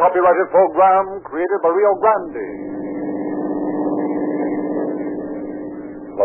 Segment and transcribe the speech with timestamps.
[0.00, 2.80] copyrighted program created by Rio Grande.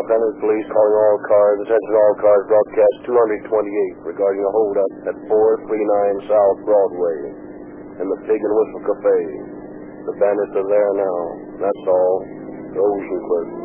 [0.05, 1.57] Angeles Police calling all cars.
[1.65, 2.43] Attention all cars.
[2.47, 7.19] Broadcast 228 regarding a holdup at 439 South Broadway
[7.99, 9.19] in the Pig and Whistle Cafe.
[10.07, 11.19] The bandits are there now.
[11.67, 12.15] That's all.
[12.75, 13.64] The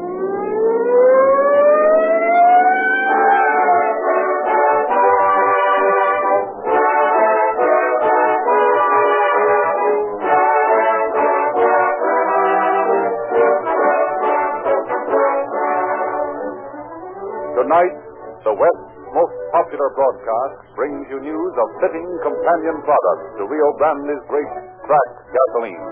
[19.80, 24.52] most broadcast brings you news of fitting companion products to Rio Grande's great
[24.84, 25.84] cracked gasoline.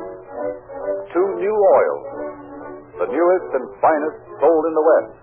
[1.09, 2.05] Two new oils,
[3.01, 5.17] the newest and finest sold in the West,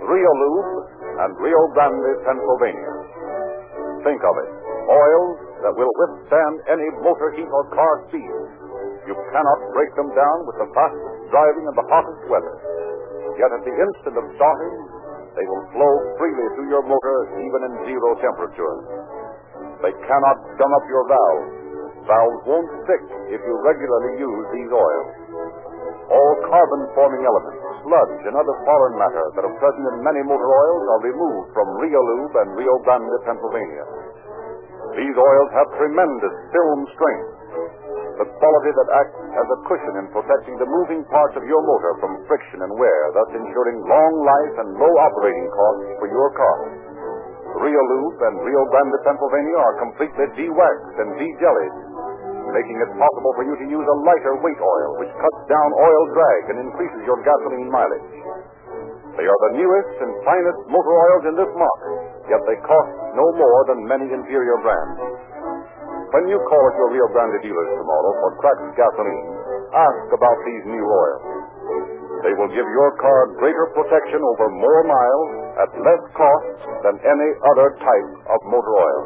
[0.00, 0.72] Rio Lube
[1.28, 2.92] and Rio Grande, Pennsylvania.
[4.00, 4.50] Think of it,
[4.88, 5.36] oils
[5.68, 8.32] that will withstand any motor heat or car speed.
[9.04, 12.56] You cannot break them down with the fastest driving and the hottest weather.
[13.36, 15.03] Yet at the instant of starting,
[15.34, 18.76] they will flow freely through your motor even in zero temperature.
[19.82, 21.50] They cannot gum up your valves.
[22.06, 23.04] Valves won't stick
[23.34, 25.10] if you regularly use these oils.
[26.04, 30.46] All carbon forming elements, sludge, and other foreign matter that are present in many motor
[30.46, 33.84] oils are removed from Rio Lube and Rio Grande, Pennsylvania.
[34.94, 37.28] These oils have tremendous film strength,
[38.18, 41.92] the quality that acts as a cushion in protecting the moving parts of your motor
[41.98, 46.58] from friction and wear, thus ensuring long life and low operating costs for your car.
[47.54, 51.76] Rio Lube and Rio Grande, Pennsylvania are completely de-waxed and de-jellied,
[52.50, 56.02] making it possible for you to use a lighter weight oil which cuts down oil
[56.14, 58.10] drag and increases your gasoline mileage.
[59.14, 61.94] They are the newest and finest motor oils in this market,
[62.26, 65.23] yet they cost no more than many inferior brands.
[66.14, 69.26] When you call at your Rio Grande dealers tomorrow for cracked gasoline,
[69.74, 71.22] ask about these new oils.
[72.22, 76.46] They will give your car greater protection over more miles at less cost
[76.86, 79.02] than any other type of motor oil.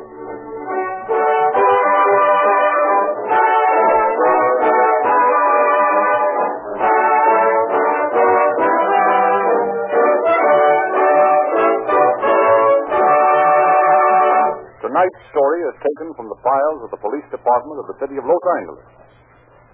[14.98, 18.26] Tonight's story is taken from the files of the Police Department of the City of
[18.26, 18.82] Los Angeles,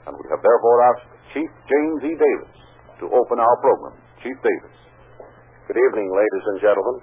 [0.05, 2.13] and we have therefore asked Chief James E.
[2.13, 2.53] Davis
[3.01, 3.97] to open our program.
[4.21, 4.77] Chief Davis.
[5.65, 7.01] Good evening, ladies and gentlemen.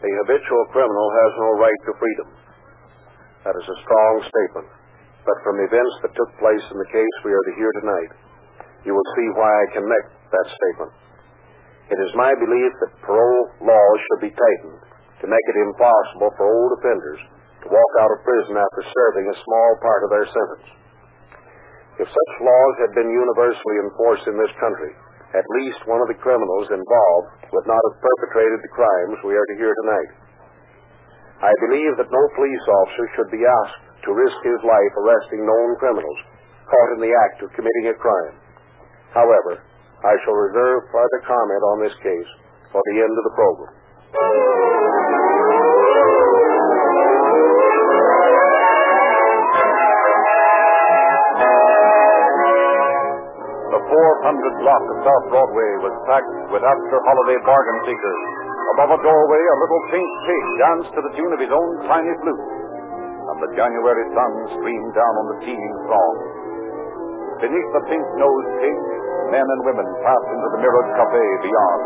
[0.00, 2.28] The habitual criminal has no right to freedom.
[3.44, 4.68] That is a strong statement.
[5.28, 8.12] But from events that took place in the case we are to hear tonight,
[8.88, 10.96] you will see why I make that statement.
[11.92, 16.44] It is my belief that parole laws should be tightened to make it impossible for
[16.44, 17.22] old offenders
[17.64, 20.68] to walk out of prison after serving a small part of their sentence.
[21.96, 24.92] If such laws had been universally enforced in this country,
[25.32, 29.48] at least one of the criminals involved would not have perpetrated the crimes we are
[29.48, 30.12] to hear tonight.
[31.40, 35.76] I believe that no police officer should be asked to risk his life arresting known
[35.80, 36.20] criminals
[36.68, 38.36] caught in the act of committing a crime.
[39.12, 39.64] However,
[40.04, 42.30] I shall reserve further comment on this case
[42.72, 44.75] for the end of the program.
[54.36, 58.20] The 400 block of South Broadway was packed with after holiday bargain seekers.
[58.76, 62.12] Above a doorway, a little pink pig danced to the tune of his own tiny
[62.20, 62.44] flute,
[63.32, 66.14] and the January sun streamed down on the teeming throng.
[67.48, 68.76] Beneath the pink-nosed pig,
[69.32, 71.82] men and women passed into the mirrored cafe beyond.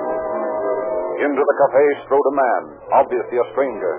[1.31, 2.63] Into the cafe strode a man,
[2.99, 3.95] obviously a stranger.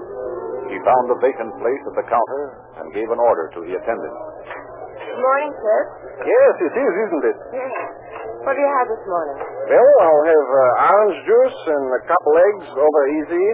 [0.68, 2.44] He found a vacant place at the counter
[2.84, 4.16] and gave an order to the attendant.
[5.12, 5.80] Good morning, sir.
[6.24, 7.38] Yes, it is, isn't it?
[7.52, 8.11] Yes.
[8.42, 9.38] What do you have this morning?
[9.70, 13.48] Well, I'll have uh, orange juice and a couple eggs over easy,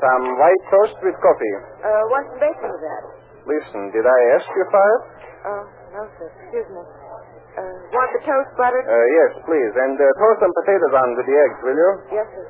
[0.00, 1.54] some white toast with coffee.
[1.84, 3.02] Uh, what's the baking of that?
[3.44, 5.02] Listen, did I ask you for it?
[5.44, 5.62] Oh,
[5.96, 6.28] no, sir.
[6.40, 6.80] Excuse me.
[6.80, 8.84] Uh, want the toast buttered?
[8.88, 9.72] Uh, yes, please.
[9.76, 11.90] And uh, throw some potatoes on with the eggs, will you?
[12.16, 12.46] yes, sir.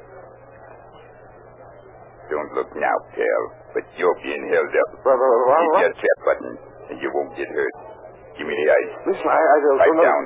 [2.31, 3.43] Don't look now, pal,
[3.75, 4.91] but you're being held up.
[5.03, 5.83] Well, well, well, Hit well.
[5.83, 6.53] your chat button,
[6.95, 7.75] and you won't get hurt.
[8.39, 8.93] Give me the ice.
[9.11, 9.79] Listen, I, I will...
[9.83, 10.25] Pipe do not- down.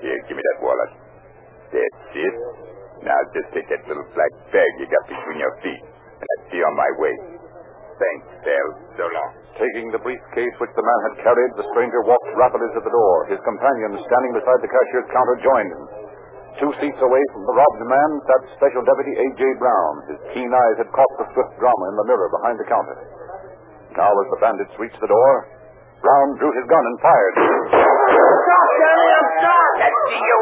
[0.00, 0.92] Here, give me that wallet.
[1.70, 2.34] That's it.
[3.04, 6.60] Now just take that little black bag you got between your feet, and I'll be
[6.60, 7.14] on my way.
[8.00, 8.68] Thanks, pal.
[8.96, 9.30] So long.
[9.60, 13.28] Taking the briefcase which the man had carried, the stranger walked rapidly to the door.
[13.28, 15.84] His companion, standing beside the cashier's counter, joined him.
[16.64, 19.40] Two seats away from the robbed man sat Special Deputy A.J.
[19.60, 19.92] Brown.
[20.08, 22.96] His keen eyes had caught the swift drama in the mirror behind the counter.
[23.96, 25.32] Now, as the bandits reached the door,
[26.00, 27.34] Brown drew his gun and fired.
[27.68, 29.28] Stop, Danny, I'm
[29.80, 29.88] shot!
[29.88, 30.36] That's you!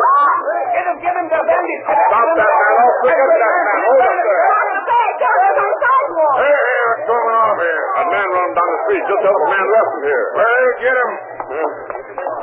[0.75, 1.81] Get him, get him, the bandit!
[1.87, 2.75] Stop that man.
[2.79, 3.79] I'll that man.
[3.87, 4.43] Hold up there.
[5.19, 7.83] Hey, hey, what's going on here?
[7.95, 10.25] That man running down the street just helped a man left him here.
[10.35, 11.11] Well, get him.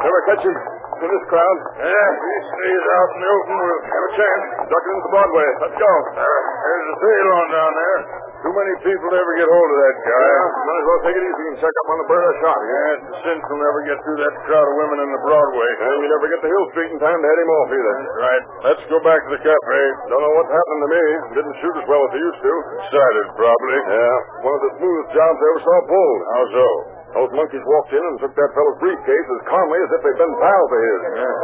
[0.06, 1.58] Ever catch him in this crowd?
[1.76, 4.44] Yeah, if he stays out in the open, we'll have a chance.
[4.70, 5.48] Ducking into Broadway.
[5.60, 5.92] Let's go.
[6.16, 8.00] Uh, there's a sail on down there.
[8.44, 10.26] Too many people to ever get hold of that guy.
[10.26, 12.60] Yeah, might as well take it easy and check up on the bird I shot.
[12.62, 15.70] Yeah, it's a cinch we'll never get through that crowd of women in the Broadway.
[15.82, 17.96] And we never get to Hill Street in time to head him off either.
[18.22, 18.44] Right.
[18.70, 19.82] Let's go back to the cafe.
[20.14, 21.04] Don't know what's happened to me.
[21.42, 22.54] Didn't shoot as well as he used to.
[22.86, 23.78] Excited, probably.
[23.90, 24.16] Yeah,
[24.46, 26.22] one of the smoothest jobs I ever saw pulled.
[26.30, 26.68] How so?
[27.16, 30.36] Those monkeys walked in and took that fellow's briefcase as calmly as if they'd been
[30.36, 31.00] pals of his.
[31.16, 31.36] Yeah.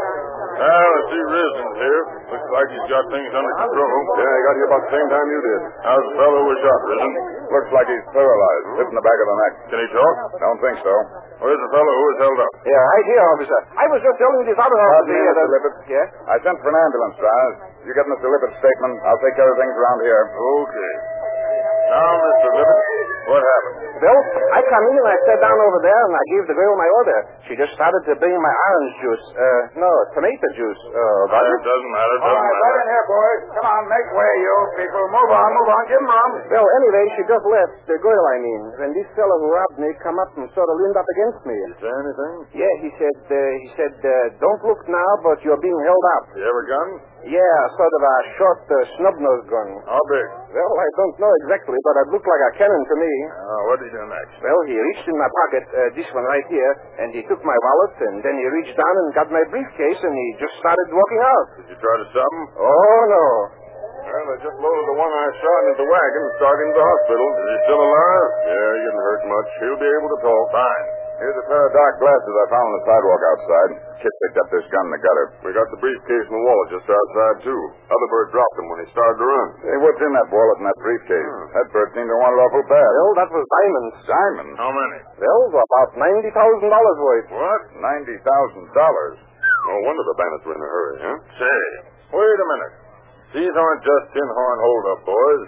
[0.62, 2.02] Well, I see Risden's here.
[2.30, 3.90] Looks like he's got things under control.
[4.22, 5.62] Yeah, he got here about the same time you did.
[5.82, 7.12] How's the fellow who was shot, Risen?
[7.50, 9.54] Looks like he's paralyzed, hit in the back of the neck.
[9.74, 10.16] Can he talk?
[10.38, 10.94] Don't think so.
[11.42, 12.52] Where's the fellow who was held up?
[12.62, 13.60] Yeah, right here, officer.
[13.74, 15.46] I was just telling you this other officer me, Mr.
[15.50, 15.76] Lippett.
[15.90, 16.06] Yeah?
[16.30, 17.56] I sent for an ambulance, Stars.
[17.82, 18.28] You get Mr.
[18.30, 18.94] Lippett's statement.
[19.02, 20.22] I'll take care of things around here.
[20.30, 20.94] Okay.
[21.90, 22.50] Now, Mr.
[22.62, 22.86] Lippett,
[23.32, 23.78] what happened?
[24.02, 24.20] Bill,
[24.52, 26.90] I come in and I sat down over there and I gave the girl my
[27.00, 27.20] order.
[27.48, 29.26] She just started to bring my orange juice.
[29.38, 30.82] Uh, no, tomato juice.
[30.90, 31.62] Uh, got It it?
[31.62, 32.16] doesn't matter.
[32.18, 33.42] All Doesn't right, right in here, boys.
[33.56, 35.04] Come on, make way, you people.
[35.06, 35.82] Move on, move on.
[35.86, 36.32] Give 'em room.
[36.50, 37.74] Well, anyway, she just left.
[37.88, 38.62] The girl, I mean.
[38.82, 41.56] When this fellow who robbed me come up and sort of leaned up against me.
[41.72, 42.34] Is there anything?
[42.58, 46.24] Yeah, he said, uh, he said, uh, don't look now, but you're being held up.
[46.36, 46.90] You have a gun?
[47.22, 49.70] Yeah, sort of a short uh, snub-nosed gun.
[49.86, 50.26] How big?
[50.58, 53.14] Well, I don't know exactly, but it looked like a cannon to me.
[53.28, 54.36] Uh, what did he do next?
[54.42, 56.74] Well, he reached in my pocket, uh, this one right here,
[57.04, 60.14] and he took my wallet, and then he reached down and got my briefcase, and
[60.14, 61.46] he just started walking out.
[61.62, 62.46] Did you try to stop him?
[62.58, 63.26] Oh, no.
[64.02, 66.80] Well, they just loaded the one I shot into the wagon and started him to
[66.82, 67.28] the hospital.
[67.32, 68.28] Is he still alive?
[68.50, 69.50] Yeah, he didn't hurt much.
[69.62, 70.46] He'll be able to talk.
[70.52, 70.86] Fine.
[71.22, 73.72] Here's a pair of dark glasses I found on the sidewalk outside.
[74.02, 75.26] Kid picked up this gun in the gutter.
[75.46, 77.62] We got the briefcase and the wallet just outside, too.
[77.94, 79.48] Other bird dropped them when he started to run.
[79.62, 81.30] Hey, what's in that wallet and that briefcase?
[81.30, 81.46] Hmm.
[81.62, 82.90] That bird seemed to want it awful bad.
[82.90, 83.96] Well, that was diamonds.
[84.10, 84.56] Diamonds?
[84.58, 85.00] How many?
[85.22, 86.34] Well, about $90,000
[86.66, 87.28] worth.
[87.38, 87.62] What?
[87.78, 89.22] Ninety thousand dollars.
[89.70, 91.18] No wonder the bandits were in a hurry, huh?
[91.38, 91.60] Say,
[92.18, 92.74] wait a minute.
[93.38, 95.44] These aren't just tin horn hold-up boys.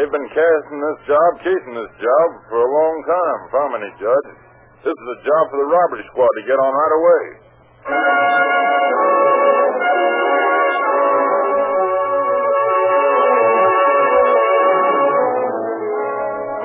[0.00, 3.40] They've been casting this job, casing this job for a long time.
[3.52, 4.48] How many, Judge.
[4.80, 7.24] This is a job for the robbery squad to get on right away.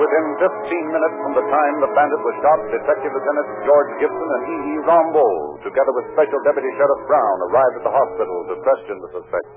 [0.00, 4.42] Within 15 minutes from the time the bandit was shot, Detective Lieutenant George Gibson and
[4.48, 4.74] E.E.
[4.88, 9.48] Rambaud, together with Special Deputy Sheriff Brown, arrived at the hospital to question the suspect.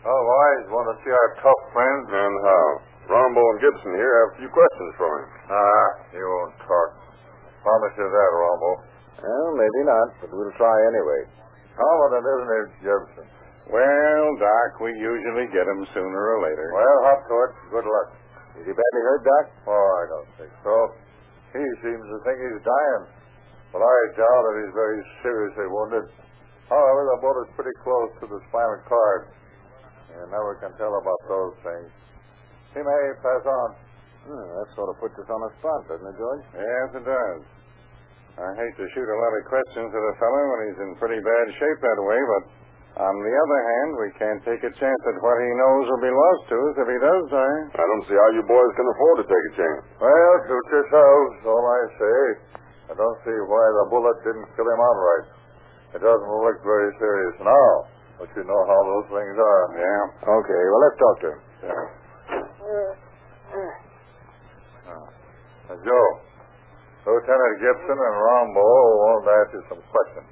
[0.00, 2.08] Oh, boys, want to see our tough friend?
[2.08, 2.66] And how?
[3.12, 5.28] Rombo and Gibson here have a few questions for him.
[5.50, 6.90] Ah, he won't talk.
[7.60, 8.70] Promise you that, Rombo.
[9.20, 11.20] Well, maybe not, but we'll try anyway.
[11.76, 13.26] How about it, isn't it, Gibson?
[13.68, 16.72] Well, Doc, we usually get him sooner or later.
[16.72, 17.52] Well, hop to it.
[17.68, 18.08] Good luck.
[18.56, 19.44] Is he badly hurt, Doc?
[19.68, 20.74] Oh, I don't think so.
[21.52, 23.04] He seems to think he's dying.
[23.68, 26.08] But I doubt if he's very seriously wounded.
[26.72, 29.28] However, the bullet's pretty close to the spinal cord.
[30.14, 31.90] You never can tell about those things.
[32.74, 33.68] He may pass on.
[34.20, 36.44] Hmm, that sort of puts us on the spot, doesn't it, George?
[36.54, 37.40] Yes, it does.
[38.40, 41.20] I hate to shoot a lot of questions at a fellow when he's in pretty
[41.20, 42.42] bad shape that way, but
[43.00, 46.12] on the other hand, we can't take a chance that what he knows will be
[46.12, 47.60] lost to us if he does die.
[47.78, 49.82] I don't see how you boys can afford to take a chance.
[50.02, 52.20] Well, suit yourselves, all I say.
[52.90, 55.26] I don't see why the bullet didn't kill him outright.
[55.96, 57.70] It doesn't look very serious now,
[58.20, 59.64] but you know how those things are.
[59.72, 60.28] Yeah.
[60.28, 61.40] Okay, well, let's talk to him.
[61.64, 61.72] Uh,
[64.84, 66.08] uh, uh Joe,
[67.08, 70.28] Lieutenant Gibson and Rombo want to ask you some questions.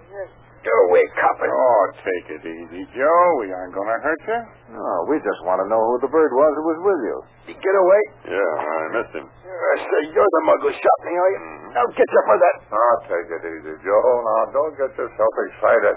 [0.59, 1.49] Go away, copper.
[1.49, 3.25] Oh, take it easy, Joe.
[3.41, 4.41] We aren't going to hurt you.
[4.75, 7.17] No, we just want to know who the bird was who was with you.
[7.49, 8.03] You get away.
[8.27, 9.27] Yeah, I missed him.
[9.33, 11.41] Uh, I say you're the mug who shot me, are you?
[11.41, 11.79] Mm-hmm.
[11.79, 12.57] I'll get you for that.
[12.75, 14.13] Now, take it easy, Joe.
[14.19, 15.97] Now, don't get yourself excited.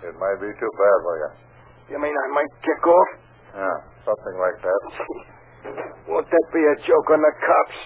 [0.00, 1.30] It might be too bad for you.
[1.92, 3.10] You mean I might kick off?
[3.52, 3.76] Yeah,
[4.06, 4.82] something like that.
[6.10, 7.78] Won't that be a joke on the cops?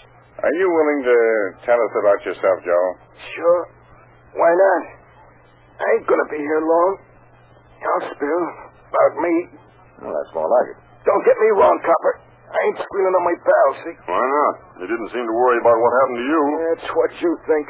[0.45, 1.19] Are you willing to
[1.67, 2.87] tell us about yourself, Joe?
[3.35, 3.63] Sure.
[4.39, 4.83] Why not?
[5.81, 6.93] I ain't gonna be here long.
[7.85, 8.45] I'll spill
[8.89, 9.35] About me.
[10.03, 10.79] Well, that's more like it.
[11.05, 12.15] Don't get me wrong, copper.
[12.55, 13.97] I ain't squealing on my pals, see?
[14.07, 14.55] Why not?
[14.79, 16.43] You didn't seem to worry about what happened to you.
[16.71, 17.67] That's what you think.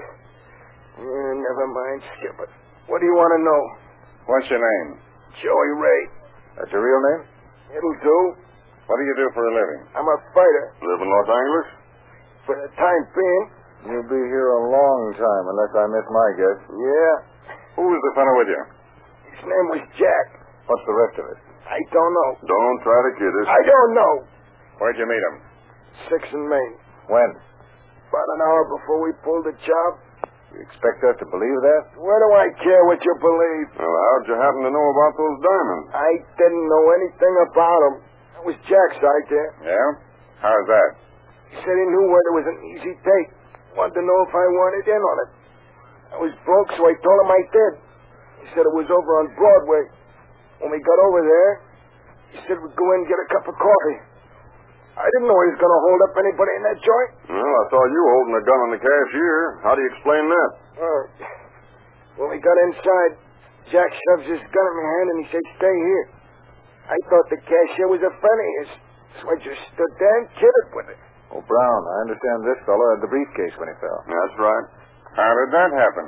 [1.01, 2.49] Yeah, never mind, Skipper.
[2.93, 3.61] What do you want to know?
[4.27, 4.99] What's your name?
[5.43, 6.01] Joey Ray.
[6.57, 7.23] That's your real name?
[7.77, 8.19] It'll do.
[8.87, 9.81] What do you do for a living?
[9.97, 10.65] I'm a fighter.
[10.81, 11.69] Live in Los Angeles?
[12.45, 13.45] For the time being,
[13.85, 16.59] You'll be here a long time unless I miss my guess.
[16.73, 17.15] Yeah.
[17.77, 18.63] Who was the fellow with you?
[19.37, 20.27] His name was Jack.
[20.65, 21.39] What's the rest of it?
[21.69, 22.31] I don't know.
[22.49, 23.45] Don't try to kid us.
[23.45, 24.13] I don't know.
[24.81, 25.37] Where'd you meet him?
[26.09, 26.73] Sixth and Main.
[27.13, 27.29] When?
[28.09, 29.91] About an hour before we pulled the job.
[30.55, 31.83] You expect us to believe that?
[31.99, 33.67] Where do I care what you believe?
[33.75, 35.87] Well, how'd you happen to know about those diamonds?
[35.91, 37.95] I didn't know anything about them.
[38.39, 39.47] It was Jack's idea.
[39.67, 39.89] Yeah?
[40.39, 40.91] How's that?
[41.51, 43.29] He said he knew where there was an easy take.
[43.75, 45.31] Wanted to know if I wanted in on it.
[46.15, 47.73] I was broke, so I told him I did.
[48.43, 49.91] He said it was over on Broadway.
[50.63, 51.53] When we got over there,
[52.31, 53.99] he said we'd go in and get a cup of coffee.
[54.95, 57.11] I didn't know he was going to hold up anybody in that joint.
[57.35, 59.39] Well, I saw you holding a gun on the cashier.
[59.67, 60.51] How do you explain that?
[60.79, 61.03] Uh,
[62.23, 63.13] when we got inside,
[63.75, 66.07] Jack shoves his gun in my hand and he said, stay here.
[66.87, 68.69] I thought the cashier was a friend of his,
[69.19, 71.01] so I just stood there and kidded with it.
[71.35, 73.99] Oh, Brown, I understand this fellow had the briefcase when he fell.
[74.07, 74.67] That's right.
[75.19, 76.07] How did that happen?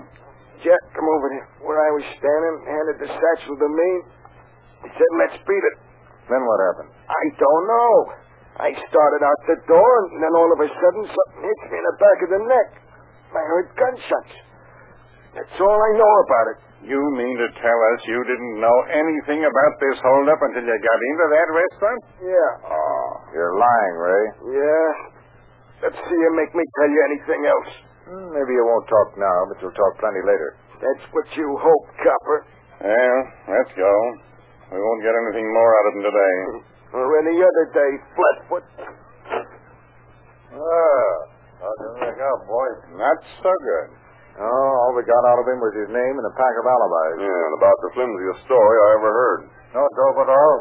[0.62, 3.90] Jack come over to where I was standing, handed the satchel to me.
[4.86, 5.76] He said, let's beat it.
[6.30, 6.90] Then what happened?
[7.10, 7.94] I don't know.
[8.56, 11.84] I started out the door, and then all of a sudden something hit me in
[11.84, 12.68] the back of the neck.
[13.36, 14.34] I heard gunshots.
[15.36, 16.58] That's all I know about it.
[16.88, 21.00] You mean to tell us you didn't know anything about this holdup until you got
[21.12, 22.00] into that restaurant?
[22.24, 22.50] Yeah.
[22.72, 23.08] Oh.
[23.36, 24.24] You're lying, Ray.
[24.56, 24.88] Yeah.
[25.84, 27.70] Let's see you make me tell you anything else.
[28.08, 30.56] Hmm, maybe you won't talk now, but you'll talk plenty later.
[30.80, 32.38] That's what you hope, Copper.
[32.80, 33.18] Well,
[33.52, 33.92] let's go.
[34.72, 36.34] We won't get anything more out of him today.
[36.96, 38.64] Or any other day, Flatfoot.
[40.56, 41.12] Ah,
[41.76, 42.68] you make out, boy?
[42.96, 43.88] Not so good.
[44.40, 47.20] Oh, all we got out of him was his name and a pack of alibis.
[47.20, 49.40] Yeah, and about the flimsiest story I ever heard.
[49.76, 50.56] No dope at all?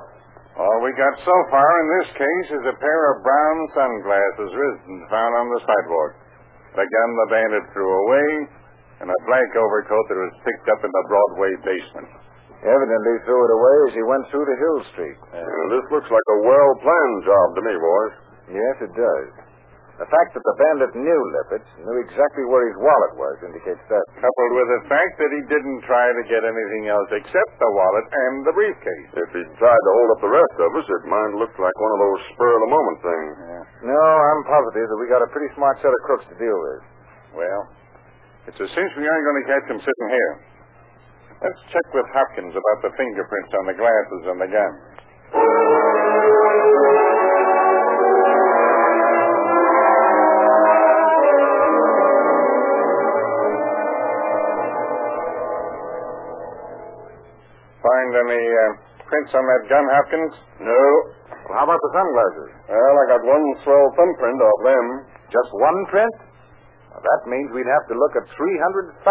[0.60, 5.08] All we got so far in this case is a pair of brown sunglasses written
[5.08, 6.12] found on the sidewalk.
[6.76, 8.30] The gun the bandit threw away,
[9.04, 12.25] and a black overcoat that was picked up in the Broadway basement.
[12.66, 15.18] Evidently threw it away as he went through to Hill Street.
[15.38, 18.14] Yeah, this looks like a well-planned job to me, boys.
[18.58, 19.30] Yes, it does.
[19.96, 24.06] The fact that the bandit knew Lippitz, knew exactly where his wallet was, indicates that.
[24.20, 28.04] Coupled with the fact that he didn't try to get anything else except the wallet
[28.12, 29.10] and the briefcase.
[29.24, 31.78] If he'd tried to hold up the rest of us, it might have looked like
[31.80, 33.34] one of those spur-of-the-moment things.
[33.88, 36.82] No, I'm positive that we got a pretty smart set of crooks to deal with.
[37.40, 37.62] Well,
[38.52, 40.34] it's a cinch we aren't going to catch them sitting here.
[41.44, 44.74] Let's check with Hopkins about the fingerprints on the glasses and the gun.
[57.84, 58.72] Find any uh,
[59.06, 60.34] prints on that gun, Hopkins?
[60.64, 60.84] No.
[61.46, 62.50] Well, how about the sunglasses?
[62.72, 64.86] Well, I got one swell thumbprint off them.
[65.30, 66.16] Just one print?
[66.90, 69.04] Well, that means we'd have to look at 300,000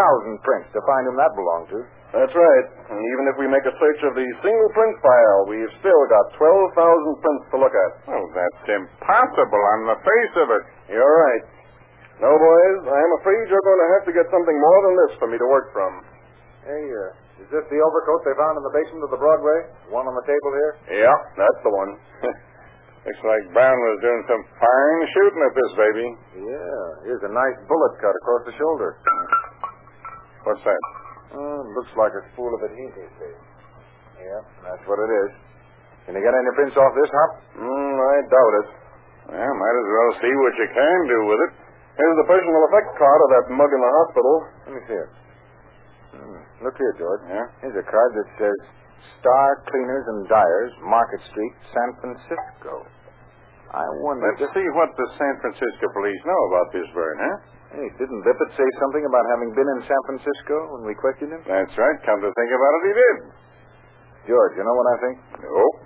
[0.42, 1.80] prints to find whom that belonged to.
[2.14, 2.66] That's right.
[2.94, 6.24] And even if we make a search of the single print file, we've still got
[6.38, 7.90] 12,000 prints to look at.
[8.06, 10.62] Oh, that's impossible on the face of it.
[10.94, 11.44] You're right.
[12.22, 15.26] No, boys, I'm afraid you're going to have to get something more than this for
[15.26, 16.06] me to work from.
[16.62, 19.58] Hey, uh, is this the overcoat they found in the basement of the Broadway?
[19.90, 20.72] One on the table here?
[21.02, 21.98] Yeah, that's the one.
[23.04, 26.06] Looks like Brown was doing some fine shooting at this baby.
[26.46, 29.02] Yeah, here's a nice bullet cut across the shoulder.
[30.46, 31.03] What's that?
[31.34, 33.40] Oh, looks like a spool of adhesive tape.
[34.22, 35.30] Yeah, that's what it is.
[36.06, 37.30] Can you get any prints off this, Hop?
[37.58, 38.68] Mm, I doubt it.
[39.34, 41.52] Well, might as well see what you can do with it.
[41.96, 44.34] Here's the personal effect card of that mug in the hospital.
[44.68, 45.10] Let me see it.
[46.14, 46.40] Hmm.
[46.62, 47.22] Look here, George.
[47.26, 47.46] Yeah?
[47.62, 48.58] Here's a card that says
[49.18, 52.84] Star Cleaners and Dyers, Market Street, San Francisco.
[53.74, 54.30] I wonder.
[54.38, 57.36] Let's see what the San Francisco police know about this burn, huh?
[57.74, 61.42] Hey, didn't Lippett say something about having been in San Francisco when we questioned him?
[61.42, 61.98] That's right.
[62.06, 63.16] Come to think about it, he did.
[64.30, 65.16] George, you know what I think?
[65.42, 65.76] Nope.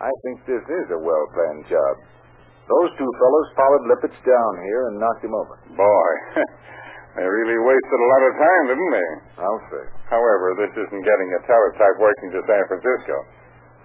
[0.00, 1.94] I think this is a well planned job.
[2.64, 5.54] Those two fellows followed Lippitz down here and knocked him over.
[5.76, 6.10] Boy,
[7.20, 9.10] they really wasted a lot of time, didn't they?
[9.44, 9.84] I'll say.
[10.08, 13.16] However, this isn't getting a teletype working to San Francisco.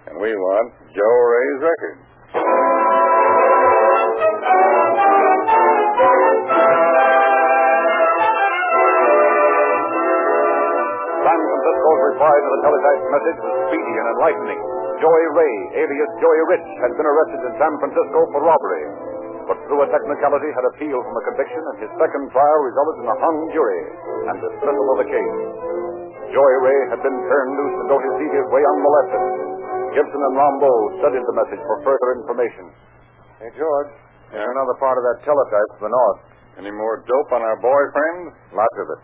[0.08, 1.96] And we want Joe Ray's record.
[11.90, 14.60] Francisco's reply to the teletype message was speedy and enlightening.
[15.02, 18.84] Joey Ray, alias Joey Rich, had been arrested in San Francisco for robbery,
[19.50, 23.06] but through a technicality had appealed from a conviction, and his second trial resulted in
[23.10, 23.82] a hung jury
[24.30, 25.38] and dismissal of the case.
[26.30, 29.22] Joey Ray had been turned loose to go his way unmolested.
[29.98, 32.70] Gibson and Rambo studied the message for further information.
[33.42, 33.90] Hey, George.
[34.30, 36.20] There's another part of that teletype to the north.
[36.62, 38.30] Any more dope on our boyfriend?
[38.54, 39.00] Lots of it.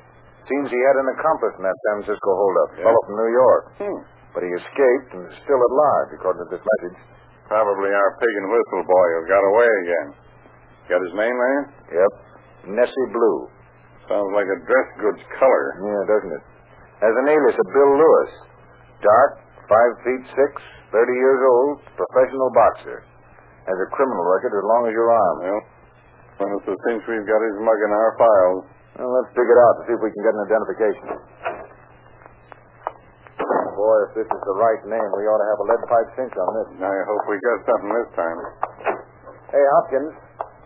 [0.46, 2.84] Seems he had an accomplice in that San Francisco holdup, Yeah.
[2.86, 3.62] fellow from New York.
[3.82, 3.98] Hmm.
[4.34, 6.98] But he escaped and is still at large, according to this message.
[7.48, 10.08] Probably our pig and whistle boy who got away again.
[10.88, 11.62] Got his name there?
[11.98, 12.12] Yep.
[12.78, 13.48] Nessie Blue.
[14.06, 15.64] Sounds like a dress goods color.
[15.82, 16.42] Yeah, doesn't it?
[17.02, 18.30] Has an alias of Bill Lewis.
[19.02, 19.30] Dark,
[19.68, 20.52] five feet six,
[20.94, 23.02] thirty years old, professional boxer.
[23.66, 25.36] Has a criminal record as long as your arm.
[25.42, 25.62] Well,
[26.38, 28.64] well, a cinch we've got his mug in our files.
[28.96, 31.06] Well, let's dig it out and see if we can get an identification.
[33.76, 36.32] Boy, if this is the right name, we ought to have a lead pipe cinch
[36.32, 36.68] on this.
[36.80, 38.38] I hope we got something this time.
[39.52, 40.16] Hey, Hopkins,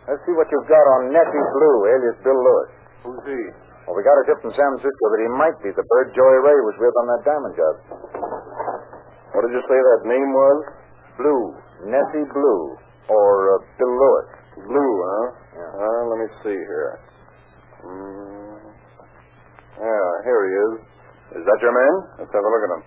[0.07, 2.71] let's see what you've got on Nessie Blue, alias Bill Lewis.
[3.03, 3.41] Who's he?
[3.91, 6.39] Well, we got a tip from San Francisco that he might be the bird Joey
[6.47, 7.75] Ray was with on that diamond job.
[9.35, 10.59] What did you say that name was?
[11.19, 11.43] Blue,
[11.91, 12.79] Nessie Blue,
[13.11, 14.29] or uh, Bill Lewis.
[14.71, 15.27] Blue, huh?
[15.59, 15.83] Yeah.
[15.83, 17.03] Uh, let me see here.
[17.85, 18.59] Mm.
[19.81, 20.73] Yeah, here he is.
[21.41, 21.95] Is that your man?
[22.21, 22.83] Let's have a look at him.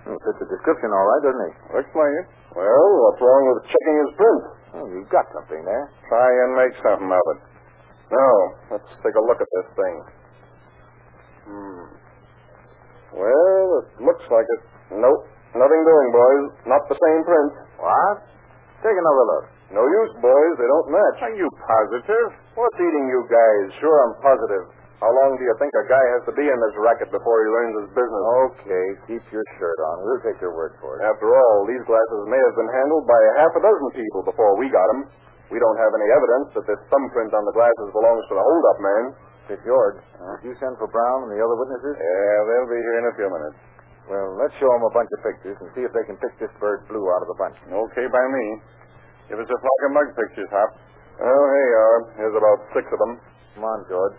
[0.00, 1.52] Hmm, fits the description all right, doesn't he?
[1.76, 2.26] Looks like it.
[2.56, 4.42] Well, what's wrong with checking his print?
[4.80, 5.84] Oh, you've got something there.
[6.08, 7.40] Try and make something of it.
[8.10, 8.34] Now,
[8.74, 9.96] let's take a look at this thing.
[11.46, 11.84] Hmm.
[13.14, 14.62] Well, it looks like it.
[14.98, 15.22] Nope.
[15.54, 16.44] Nothing doing, boys.
[16.66, 17.52] Not the same print.
[17.78, 18.16] What?
[18.80, 19.44] Take another look.
[19.76, 20.54] No use, boys.
[20.56, 21.18] They don't match.
[21.20, 22.26] Are you positive?
[22.56, 23.76] What's eating you guys?
[23.78, 24.72] Sure, I'm positive.
[25.00, 27.48] How long do you think a guy has to be in this racket before he
[27.48, 28.24] learns his business?
[28.44, 30.04] Okay, keep your shirt on.
[30.04, 31.08] We'll take your word for it.
[31.08, 34.60] After all, these glasses may have been handled by a half a dozen people before
[34.60, 35.08] we got them.
[35.48, 38.78] We don't have any evidence that this thumbprint on the glasses belongs to the holdup
[38.84, 39.04] man.
[39.50, 39.98] It's George.
[40.44, 41.96] Did you send for Brown and the other witnesses?
[41.96, 43.56] Yeah, they'll be here in a few minutes.
[44.10, 46.50] Well, let's show them a bunch of pictures and see if they can pick this
[46.58, 47.54] bird blue out of the bunch.
[47.62, 48.46] Okay by me.
[49.30, 50.74] Give us a flock of mug pictures, Hop.
[51.22, 52.00] Oh, here you uh, are.
[52.18, 53.22] Here's about six of them.
[53.54, 54.18] Come on, George.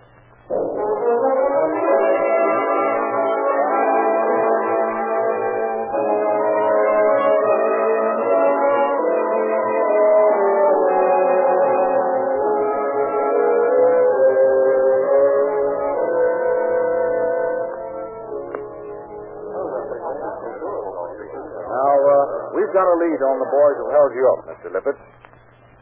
[23.01, 24.67] Lead on the boys who held you up, Mr.
[24.77, 24.97] Lippett.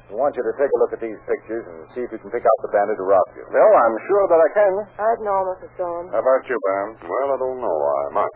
[0.10, 2.34] We want you to take a look at these pictures and see if you can
[2.34, 3.46] pick out the bandit who robbed you.
[3.46, 4.74] Well, I'm sure that I can.
[4.98, 5.70] I'd know, Mrs.
[5.78, 6.10] Stone.
[6.10, 6.88] How about you, Brown?
[7.06, 7.78] Well, I don't know.
[7.78, 8.36] I might.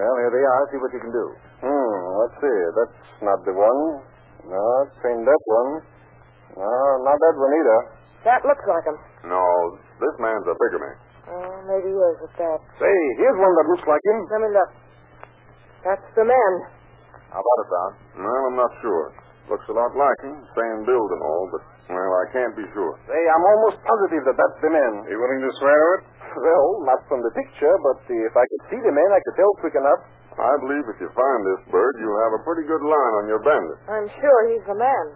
[0.00, 0.62] Well, here they are.
[0.72, 1.26] See what you can do.
[1.60, 2.58] Hmm, let's see.
[2.72, 4.00] That's not the one.
[4.48, 5.70] No, it ain't that one.
[6.56, 6.72] No,
[7.04, 7.80] not that one either.
[8.24, 8.96] That looks like him.
[9.28, 9.44] No,
[10.00, 10.96] this man's a bigger man.
[11.28, 12.58] Oh, maybe he is at that.
[12.80, 14.18] Say, here's one that looks like him.
[14.32, 14.70] Let me look.
[15.84, 16.52] That's the man.
[17.30, 17.92] How about it, Brown?
[18.26, 19.14] Well, I'm not sure.
[19.50, 22.94] Looks a lot like him, same build and all, but, well, I can't be sure.
[23.10, 24.92] Say, I'm almost positive that that's the man.
[25.10, 26.02] You willing to swear to it?
[26.30, 29.50] Well, not from the picture, but if I could see the man, I could tell
[29.58, 29.98] quick enough.
[30.38, 33.42] I believe if you find this bird, you'll have a pretty good line on your
[33.42, 33.78] bandit.
[33.90, 35.06] I'm sure he's the man.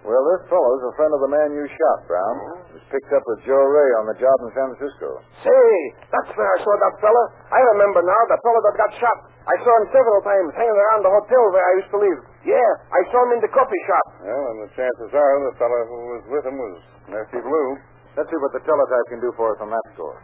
[0.00, 2.34] Well, this fellow's a friend of the man you shot, Brown.
[2.72, 5.20] He was picked up with Joe Ray on the job in San Francisco.
[5.44, 5.68] Say,
[6.08, 7.24] that's where I saw that fella.
[7.52, 9.18] I remember now, the fella that got shot.
[9.44, 12.20] I saw him several times hanging around the hotel where I used to live.
[12.48, 14.04] Yeah, I saw him in the coffee shop.
[14.24, 16.76] Well, and the chances are the fellow who was with him was
[17.12, 17.70] Nessie Blue.
[18.16, 20.16] Let's see what the teletype can do for us on that score.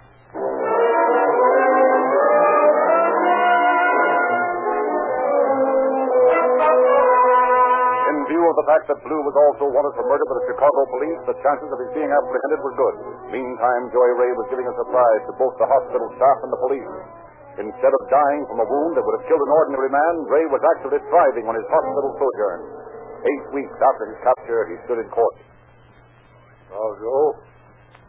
[8.36, 11.20] View of the fact that Blue was also wanted for murder by the Chicago police,
[11.24, 12.96] the chances of his being apprehended were good.
[13.32, 16.92] Meantime, Joey Ray was giving a surprise to both the hospital staff and the police.
[17.64, 20.60] Instead of dying from a wound that would have killed an ordinary man, Ray was
[20.76, 22.60] actually thriving on his hospital sojourn.
[23.24, 25.36] Eight weeks after his capture, he stood in court.
[26.76, 27.40] Oh, Joe,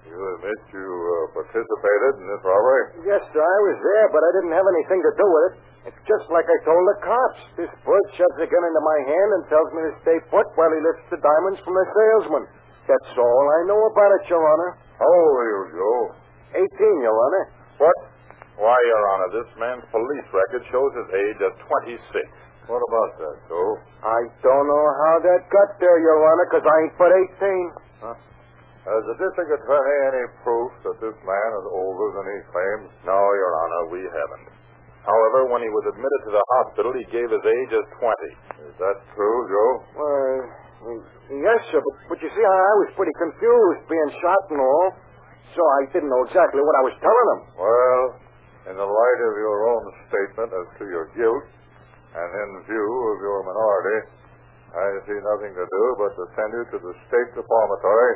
[0.07, 2.83] you admit you uh, participated in this robbery?
[3.07, 5.53] Yes, sir, I was there, but I didn't have anything to do with it.
[5.93, 7.39] It's just like I told the cops.
[7.55, 10.71] This bird shoves a gun into my hand and tells me to stay put while
[10.71, 12.43] he lifts the diamonds from the salesman.
[12.91, 14.71] That's all I know about it, Your Honor.
[14.99, 16.01] How old are you, Joe?
[16.59, 17.43] Eighteen, Your Honor.
[17.79, 17.97] What?
[18.59, 21.55] Why, Your Honor, this man's police record shows his age as
[21.87, 22.03] 26.
[22.67, 23.79] What about that, Joe?
[24.03, 27.65] I don't know how that got there, Your Honor, because I ain't but eighteen.
[28.87, 32.87] Has the district attorney any proof that this man is older than he claims?
[33.03, 34.47] No, Your Honor, we haven't.
[35.03, 38.71] However, when he was admitted to the hospital, he gave his age as 20.
[38.71, 39.71] Is that true, Joe?
[39.91, 40.35] Well,
[41.35, 44.87] yes, sir, but, but you see, I, I was pretty confused, being shot and all.
[45.51, 47.41] So I didn't know exactly what I was telling him.
[47.59, 48.03] Well,
[48.71, 51.43] in the light of your own statement as to your guilt,
[52.15, 53.99] and in view of your minority,
[54.71, 58.15] I see nothing to do but to send you to the state reformatory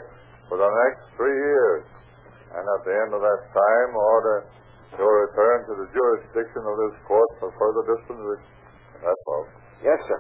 [0.50, 1.84] for the next three years.
[2.52, 4.46] And at the end of that time, order
[4.98, 8.52] your return to the jurisdiction of this court for further disposition.
[9.00, 9.46] That's all.
[9.82, 10.20] Yes, sir.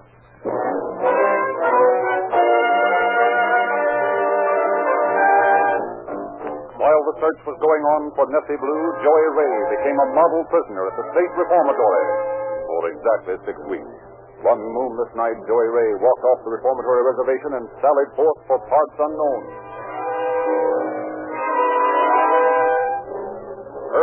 [6.81, 10.89] While the search was going on for Nessie Blue, Joey Ray became a model prisoner
[10.89, 12.05] at the state reformatory
[12.65, 13.93] for exactly six weeks.
[14.41, 18.97] One moonless night, Joey Ray walked off the reformatory reservation and sallied forth for parts
[18.97, 19.41] unknown.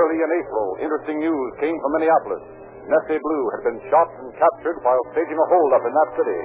[0.08, 2.40] Early in April, interesting news came from Minneapolis.
[2.88, 6.40] Nessie Blue had been shot and captured while staging a holdup in that city.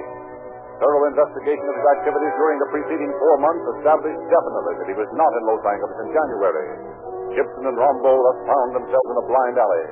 [0.84, 5.08] Thorough investigation of his activities during the preceding four months established definitely that he was
[5.16, 6.68] not in Los Angeles in January.
[7.40, 9.86] Gibson and Rombo thus found themselves in a blind alley.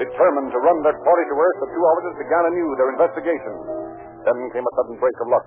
[0.00, 3.52] Determined to run their party to earth, the two officers began anew their investigation.
[4.24, 5.44] Then came a sudden break of luck.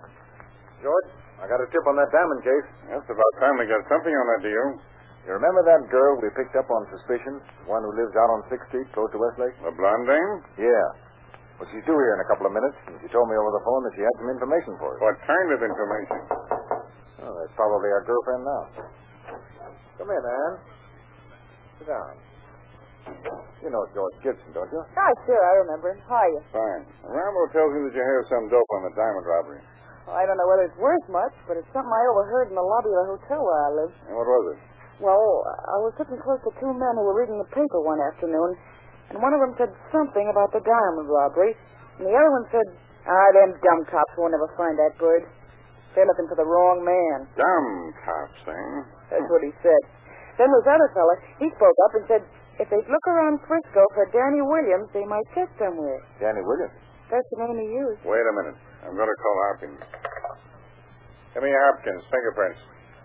[0.86, 1.10] George,
[1.42, 2.70] I got a tip on that diamond case.
[3.02, 4.93] It's about time we got something on that deal.
[5.24, 7.40] You remember that girl we picked up on suspicion?
[7.64, 9.56] The one who lives out on 6th Street, close to Westlake?
[9.64, 10.68] The blonde dame?
[10.68, 10.88] Yeah.
[11.56, 13.64] Well, she's due here in a couple of minutes, and she told me over the
[13.64, 15.00] phone that she had some information for us.
[15.00, 16.20] What kind of information?
[17.24, 18.64] Oh, that's probably our girlfriend now.
[19.96, 20.56] Come in, Anne.
[21.80, 22.20] Sit down.
[23.64, 24.84] You know George Gibson, don't you?
[25.00, 25.96] Ah, sure, I remember.
[25.96, 26.04] Him.
[26.04, 26.40] Hiya.
[26.52, 26.84] Fine.
[27.08, 29.64] Rambo tells me that you have some dope on the diamond robbery.
[30.04, 32.66] Well, I don't know whether it's worth much, but it's something I overheard in the
[32.66, 33.94] lobby of the hotel where I live.
[34.12, 34.60] And what was it?
[35.04, 38.56] Well, I was sitting close to two men who were reading the paper one afternoon,
[39.12, 41.52] and one of them said something about the diamond robbery,
[42.00, 42.68] and the other one said,
[43.04, 45.28] Ah, them dumb cops won't ever find that bird.
[45.92, 47.28] They're looking for the wrong man.
[47.36, 48.80] Dumb cops, eh?
[49.12, 49.82] That's what he said.
[50.40, 52.22] Then this other fella, he spoke up and said
[52.64, 56.00] if they'd look around Frisco for Danny Williams, they might get somewhere.
[56.24, 56.80] Danny Williams.
[57.12, 58.02] That's the name he used.
[58.08, 58.58] Wait a minute.
[58.88, 59.82] I'm going to call Hopkins.
[61.36, 62.02] Give me Hopkins.
[62.08, 62.62] Fingerprints.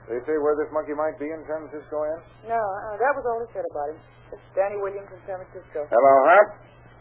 [0.08, 2.22] They say where this monkey might be in San Francisco, Anne?
[2.48, 3.98] No, uh, that was all he said about him.
[4.32, 5.84] It's Danny Williams in San Francisco.
[5.88, 6.46] Hello, Hop.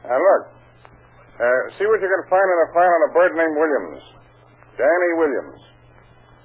[0.04, 0.44] Now, look.
[1.40, 4.02] Uh, see what you can find in a file on a bird named Williams.
[4.76, 5.60] Danny Williams.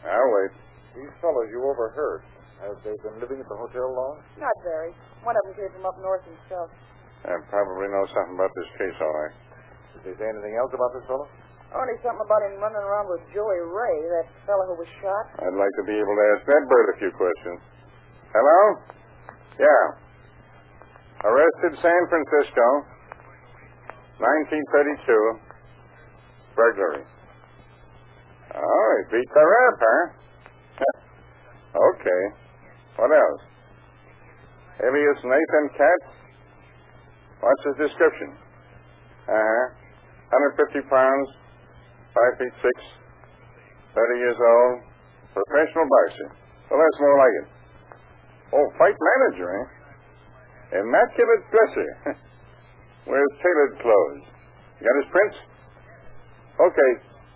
[0.06, 0.52] I'll wait.
[0.94, 2.22] These fellows you overheard,
[2.62, 4.20] have they been living at the hotel long?
[4.38, 4.92] Not very.
[5.24, 6.68] One of them came from up north himself.
[7.26, 9.34] I probably know something about this case, all right.
[9.96, 11.26] Did they say anything else about this fellow?
[11.72, 15.24] Only something about him running around with Joey Ray, that fellow who was shot.
[15.40, 17.60] I'd like to be able to ask that bird a few questions.
[18.28, 18.60] Hello?
[19.56, 19.84] Yeah.
[21.24, 22.66] Arrested San Francisco.
[24.20, 25.40] 1932.
[26.52, 27.04] Burglary.
[28.52, 30.04] Oh, he beat the rap, huh?
[31.96, 32.22] okay.
[33.00, 33.42] What else?
[34.84, 36.08] Alias Nathan Katz.
[37.40, 38.36] What's his description?
[39.24, 39.64] Uh-huh.
[40.68, 41.28] 150 pounds,
[42.12, 44.74] 5 feet 6, 30 years old,
[45.32, 46.28] professional boxer.
[46.68, 47.46] Well, that's more like it.
[48.52, 49.66] Oh, fight manager, eh?
[50.80, 51.90] Immaculate dresser.
[53.08, 54.24] Wears tailored clothes.
[54.80, 55.36] You got his prints?
[56.60, 56.92] Okay.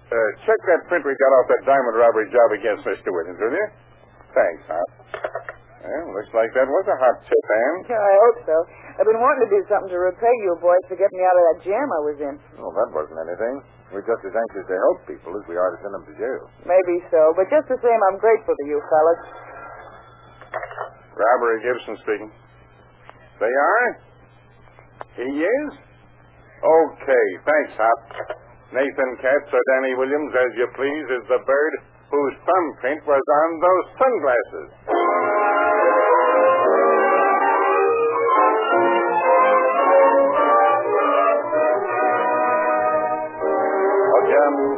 [0.06, 3.10] Uh, check that print we got off that diamond robbery job against Mr.
[3.10, 3.68] Williams, will you?
[4.32, 4.95] Thanks, Hop.
[5.86, 7.78] Well, looks like that was a hot tip, Anne.
[7.86, 8.56] Yeah, I hope so.
[8.98, 11.44] I've been wanting to do something to repay you boys for getting me out of
[11.54, 12.34] that jam I was in.
[12.58, 13.62] Oh, that wasn't anything.
[13.94, 16.42] We're just as anxious to help people as we are to send them to jail.
[16.66, 19.22] Maybe so, but just the same, I'm grateful to you fellas.
[21.14, 22.30] Robbery Gibson speaking.
[23.38, 23.86] They are?
[25.22, 25.70] He is?
[26.66, 28.00] Okay, thanks, Hop.
[28.74, 31.72] Nathan Katz or Danny Williams, as you please, is the bird
[32.10, 34.68] whose thumbprint was on those sunglasses.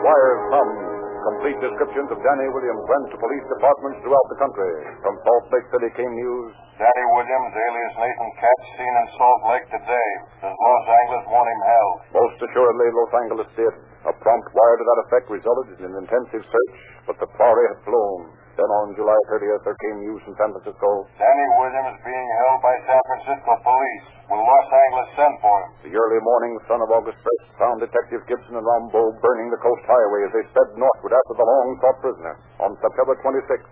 [0.09, 0.73] Wires come.
[1.19, 4.73] Complete descriptions of Danny Williams went to police departments throughout the country.
[5.05, 6.57] From Salt Lake City came news.
[6.81, 10.11] Danny Williams, alias Nathan Katz, seen in Salt Lake today.
[10.49, 11.97] Does Los Angeles want him held?
[12.25, 13.75] Most assuredly, Los Angeles did.
[14.07, 17.83] A prompt wire to that effect resulted in an intensive search, but the quarry had
[17.85, 18.33] flown.
[18.59, 21.07] Then on July 30th, there came news from San Francisco.
[21.15, 24.07] Danny Williams being held by San Francisco police.
[24.27, 25.69] Will Los Angeles send for him?
[25.87, 29.87] The early morning sun of August 1st found Detectives Gibson and Rambo burning the coast
[29.87, 32.35] highway as they sped northward after the long-sought prisoner.
[32.59, 33.71] On September 26th,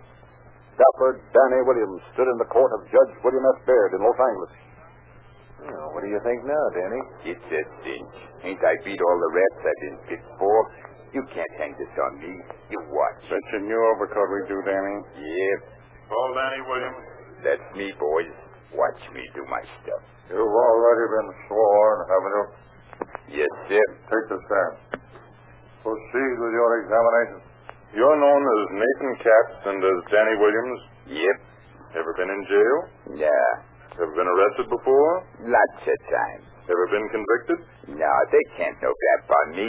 [0.79, 3.59] dapper Danny Williams stood in the court of Judge William S.
[3.67, 4.53] Baird in Los Angeles.
[5.57, 7.01] Oh, what do you think now, Danny?
[7.33, 8.15] It's a cinch.
[8.45, 10.55] Ain't I beat all the rats I've been fit for?
[11.17, 12.33] You can't hang this on me.
[12.69, 13.21] You watch.
[13.31, 14.95] That's your new overcoat we do, Danny.
[15.17, 15.59] Yep,
[16.11, 17.01] Call Danny Williams.
[17.41, 18.31] that's me, boys.
[18.75, 20.03] Watch me do my stuff.
[20.29, 22.45] You've already been sworn, haven't you?
[23.41, 23.85] Yes, sir.
[24.11, 24.73] Take the stand.
[25.81, 27.39] Proceed with your examination.
[27.95, 30.79] You're known as Nathan Katz and as Danny Williams.
[31.07, 31.37] Yep.
[32.03, 32.77] Ever been in jail?
[33.23, 33.47] Yeah,
[33.97, 35.11] Ever been arrested before?
[35.41, 36.45] lots of times.
[36.69, 37.59] Ever been convicted?
[37.97, 39.67] No, they can't know that about me.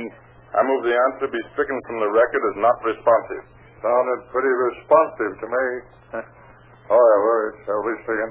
[0.52, 3.44] I move the answer be stricken from the record as not responsive.
[3.80, 5.66] Sounded pretty responsive to me.
[6.92, 8.30] However, it shall be stricken.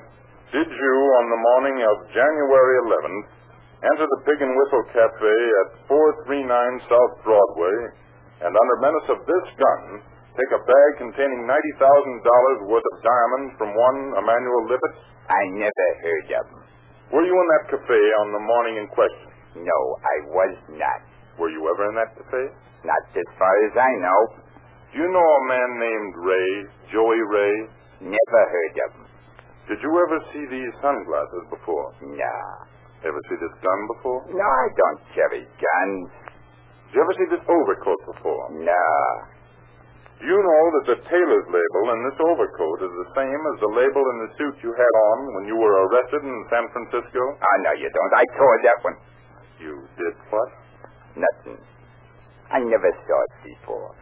[0.53, 3.27] Did you, on the morning of January 11th,
[3.89, 5.25] enter the Pig and Whistle Cafe
[5.65, 7.77] at 439 South Broadway
[8.45, 9.83] and, under menace of this gun,
[10.37, 14.95] take a bag containing $90,000 worth of diamonds from one Emmanuel Lippett?
[15.27, 16.61] I never heard of them.
[17.11, 19.27] Were you in that cafe on the morning in question?
[19.65, 21.01] No, I was not.
[21.41, 22.43] Were you ever in that cafe?
[22.85, 24.21] Not as far as I know.
[24.93, 26.51] Do you know a man named Ray,
[26.93, 27.55] Joey Ray?
[28.07, 29.07] Never heard of them.
[29.67, 31.91] Did you ever see these sunglasses before?
[32.15, 32.55] Nah.
[33.03, 34.21] Ever see this gun before?
[34.31, 36.07] No, I don't carry guns.
[36.87, 38.43] Did you ever see this overcoat before?
[38.63, 39.36] Nah.
[40.17, 43.69] Do you know that the tailor's label in this overcoat is the same as the
[43.69, 47.21] label in the suit you had on when you were arrested in San Francisco?
[47.21, 48.13] Oh, no, you don't.
[48.17, 48.97] I tore that one.
[49.61, 50.49] You did what?
[51.13, 51.61] Nothing.
[52.49, 53.93] I never saw it before.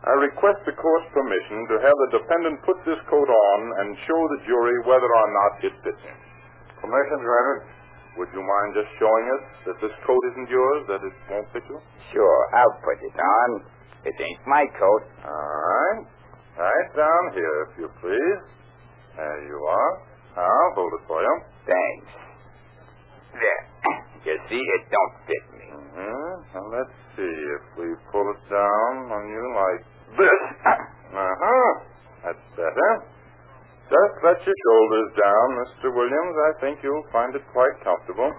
[0.00, 4.20] I request the court's permission to have the defendant put this coat on and show
[4.32, 6.18] the jury whether or not it fits him.
[6.80, 7.68] Permission granted.
[8.16, 11.62] Would you mind just showing us that this coat isn't yours, that it won't fit
[11.68, 11.78] you?
[12.16, 13.50] Sure, I'll put it on.
[14.04, 15.04] It ain't my coat.
[15.24, 16.00] All right.
[16.58, 18.42] Right down here, if you please.
[19.16, 19.92] There you are.
[20.40, 21.34] I'll hold it for you.
[21.66, 22.10] Thanks.
[23.34, 23.62] There.
[24.20, 25.64] You see, it don't fit me.
[25.72, 26.28] Mm-hmm.
[26.52, 27.24] Now let's see
[27.56, 30.42] if we pull it down on you like this.
[31.10, 31.70] Uh-huh.
[32.22, 32.90] That's better.
[33.90, 35.90] Just let your shoulders down, Mr.
[35.90, 36.34] Williams.
[36.46, 38.30] I think you'll find it quite comfortable.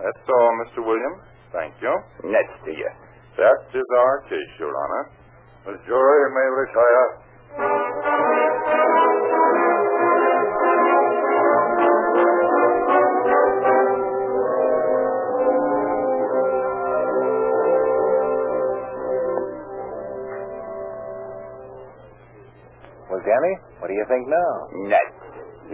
[0.00, 0.80] That's all, Mr.
[0.86, 1.20] Williams.
[1.52, 1.92] Thank you.
[2.24, 2.90] Next to you.
[3.36, 5.10] That is our case, Your Honor.
[5.66, 8.14] The jury may retire.
[23.10, 24.50] Well, Danny, what do you think now?
[24.90, 25.24] Nuts.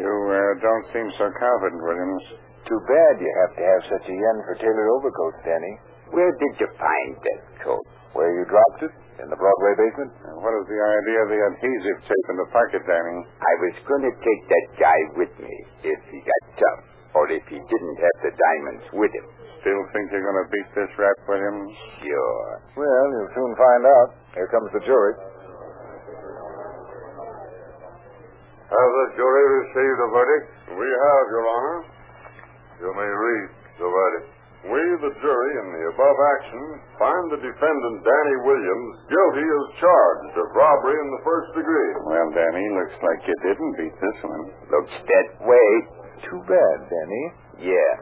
[0.00, 2.24] You uh, don't seem so confident, Williams.
[2.64, 5.89] Too bad you have to have such a yen for tailored overcoats, Danny.
[6.10, 7.86] Where did you find that coat?
[8.18, 8.94] Where you dropped it?
[9.22, 10.10] In the Broadway basement?
[10.24, 13.20] Uh, what is the idea of the adhesive tape in the pocket, Danny?
[13.36, 16.80] I was going to take that guy with me if he got tough,
[17.20, 19.26] or if he didn't have the diamonds with him.
[19.60, 21.68] Still think you're going to beat this rap, Williams?
[22.00, 22.50] Sure.
[22.80, 24.08] Well, you'll soon find out.
[24.32, 25.14] Here comes the jury.
[28.72, 30.48] Has the jury received a verdict?
[30.80, 31.78] We have, Your Honor.
[32.80, 33.46] You may read
[33.84, 34.39] the verdict.
[34.60, 36.64] We, the jury, in the above action,
[37.00, 41.92] find the defendant, Danny Williams, guilty as charged of robbery in the first degree.
[42.04, 44.44] Well, Danny, looks like you didn't beat this one.
[44.68, 45.70] Looks that way.
[46.28, 47.24] Too bad, Danny.
[47.72, 47.92] Yeah.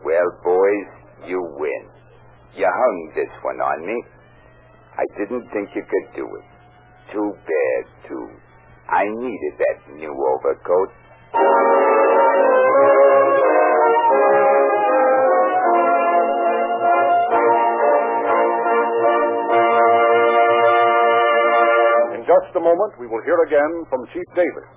[0.00, 0.90] Well, boys,
[1.28, 1.82] you win.
[2.56, 3.98] You hung this one on me.
[4.96, 6.46] I didn't think you could do it.
[7.12, 8.26] Too bad, too.
[8.88, 10.88] I needed that new overcoat.
[22.48, 24.68] Just a moment, we will hear again from Chief Davis.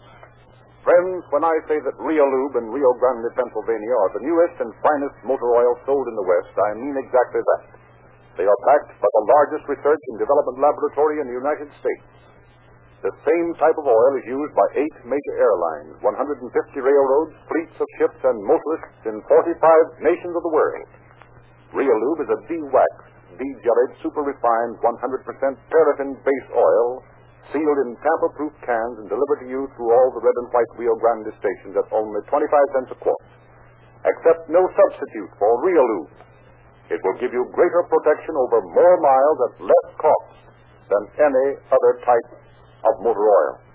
[0.83, 4.75] Friends, when I say that Rio Lube and Rio Grande, Pennsylvania are the newest and
[4.83, 7.63] finest motor oil sold in the West, I mean exactly that.
[8.35, 12.11] They are backed by the largest research and development laboratory in the United States.
[13.07, 17.87] The same type of oil is used by eight major airlines, 150 railroads, fleets of
[18.03, 20.91] ships, and motorists in 45 nations of the world.
[21.71, 26.99] Rio Lube is a de-waxed, de-jellied, super-refined, 100% paraffin-based oil
[27.49, 30.93] sealed in tamper-proof cans and delivered to you through all the red and white Rio
[31.01, 33.25] Grande stations at only 25 cents a quart.
[34.05, 36.13] Accept no substitute for Rio Lube.
[36.93, 40.37] It will give you greater protection over more miles at less cost
[40.91, 42.29] than any other type
[42.85, 43.70] of motor oil.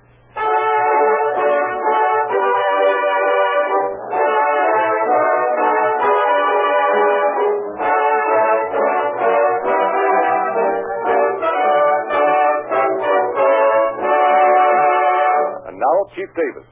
[16.06, 16.70] Now, Chief Davis.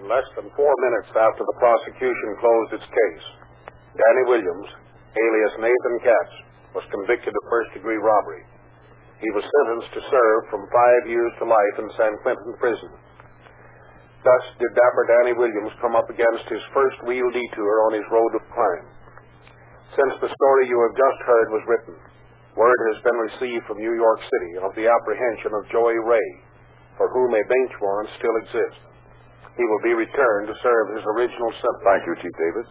[0.00, 3.26] In less than four minutes after the prosecution closed its case,
[3.92, 4.68] Danny Williams,
[5.12, 6.34] alias Nathan Katz,
[6.72, 8.40] was convicted of first degree robbery.
[9.20, 12.92] He was sentenced to serve from five years to life in San Quentin prison.
[14.24, 18.32] Thus did dapper Danny Williams come up against his first real detour on his road
[18.40, 18.88] of crime.
[20.00, 21.96] Since the story you have just heard was written,
[22.56, 26.28] word has been received from New York City of the apprehension of Joey Ray,
[27.00, 28.84] for whom a bench warrant still exists.
[29.56, 31.80] He will be returned to serve his original sentence.
[31.80, 32.68] Thank you, Chief Davis.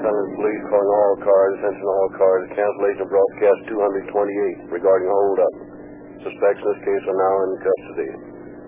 [0.00, 5.54] Los Police calling all cars, attention all cars, cancellation of broadcast 228 regarding hold-up.
[6.28, 8.10] Suspects in this case are now in custody.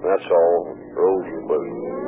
[0.00, 0.60] That's all.
[0.96, 2.01] Rosenberg.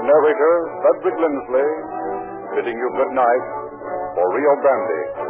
[0.00, 1.68] Your narrator, Frederick Lindsley,
[2.56, 3.44] bidding you good night
[4.16, 5.29] for Rio Grande.